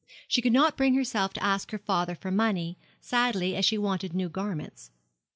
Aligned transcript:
She 0.27 0.41
could 0.41 0.51
not 0.51 0.77
bring 0.77 0.95
herself 0.95 1.31
to 1.33 1.43
ask 1.43 1.69
her 1.69 1.77
father 1.77 2.15
for 2.15 2.31
money, 2.31 2.79
sadly 3.01 3.55
as 3.55 3.65
she 3.65 3.77
wanted 3.77 4.15
new 4.15 4.29
garments. 4.29 4.89